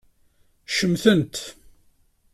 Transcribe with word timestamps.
Ccemten-t. 0.71 1.37